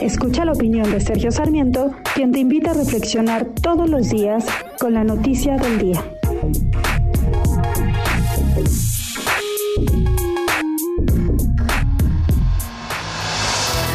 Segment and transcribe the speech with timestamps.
[0.00, 4.46] Escucha la opinión de Sergio Sarmiento, quien te invita a reflexionar todos los días
[4.78, 6.02] con la noticia del día.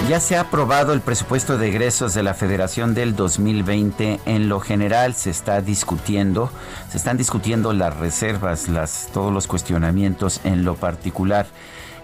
[0.07, 4.19] Ya se ha aprobado el presupuesto de egresos de la Federación del 2020.
[4.27, 6.51] En lo general se está discutiendo,
[6.91, 11.47] se están discutiendo las reservas, las, todos los cuestionamientos en lo particular.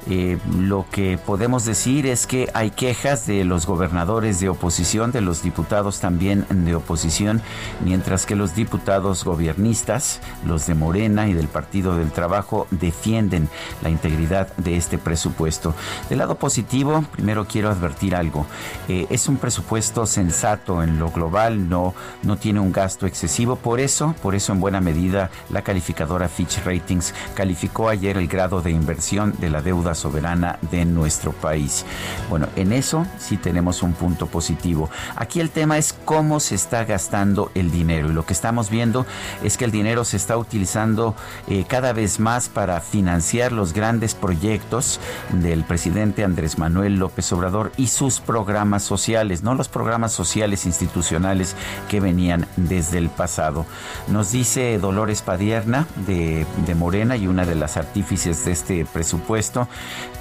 [0.10, 5.22] Eh, lo que podemos decir es que hay quejas de los gobernadores de oposición, de
[5.22, 7.42] los diputados también de oposición,
[7.84, 13.50] mientras que los diputados gobiernistas, los de Morena y del Partido del Trabajo, defienden
[13.84, 15.76] la integridad de este presupuesto.
[16.10, 18.46] Del lado positivo, primero quiero advertir algo.
[18.88, 23.56] Eh, es un presupuesto sensato en lo global, no, no tiene un gasto excesivo.
[23.56, 28.62] Por eso, por eso en buena medida, la calificadora Fitch Ratings calificó ayer el grado
[28.62, 31.86] de inversión de la deuda soberana de nuestro país.
[32.30, 34.90] Bueno, en eso sí tenemos un punto positivo.
[35.16, 39.06] Aquí el tema es cómo se está gastando el dinero y lo que estamos viendo
[39.44, 41.16] es que el dinero se está utilizando
[41.48, 45.00] eh, cada vez más para financiar los grandes proyectos
[45.32, 51.56] del presidente Andrés Manuel López Obrador y sus programas sociales, no los programas sociales institucionales
[51.90, 53.66] que venían desde el pasado.
[54.08, 59.68] Nos dice Dolores Padierna de, de Morena y una de las artífices de este presupuesto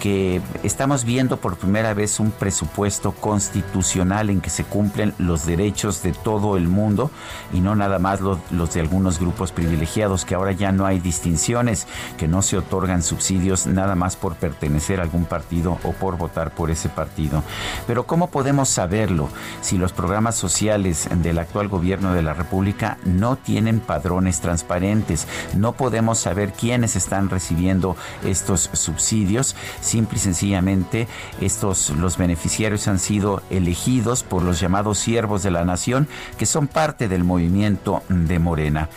[0.01, 6.03] que estamos viendo por primera vez un presupuesto constitucional en que se cumplen los derechos
[6.03, 7.11] de todo el mundo
[7.53, 8.39] y no nada más los,
[8.73, 11.87] de algunos grupos privilegiados, que ahora ya no hay distinciones,
[12.17, 16.53] que no se otorgan subsidios nada más por pertenecer a algún partido o por votar
[16.53, 17.43] por ese partido.
[17.87, 19.29] Pero ¿cómo podemos saberlo
[19.61, 25.29] si los programas sociales del actual gobierno de la República no tienen padrones transparentes?
[25.55, 29.50] No podemos saber quiénes están recibiendo estos subsidios
[29.81, 31.09] Simple y sencillamente,
[31.41, 36.67] estos, los beneficiarios han sido elegidos por los llamados siervos de la nación, que son
[36.67, 38.89] parte del movimiento de Morena.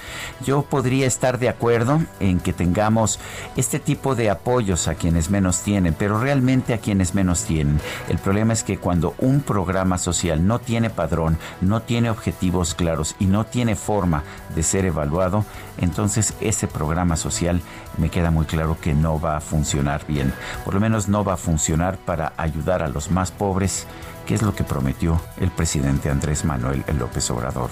[0.46, 3.20] Yo podría estar de acuerdo en que tengamos
[3.56, 7.80] este tipo de apoyos a quienes menos tienen, pero realmente a quienes menos tienen.
[8.10, 13.16] El problema es que cuando un programa social no tiene padrón, no tiene objetivos claros
[13.20, 14.24] y no tiene forma
[14.56, 15.46] de ser evaluado,
[15.80, 17.62] entonces ese programa social
[17.98, 20.34] me queda muy claro que no va a funcionar bien.
[20.66, 23.88] Por lo menos no va a funcionar para ayudar a los más pobres,
[24.26, 27.70] que es lo que prometió el presidente Andrés Manuel López Obrador.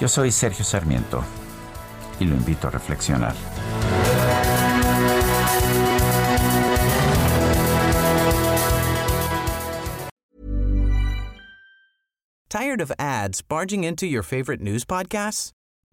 [0.00, 1.22] Yo soy Sergio Sarmiento
[2.20, 3.34] y lo invito a reflexionar.
[12.48, 15.52] Tired of ads barging into your favorite news podcasts?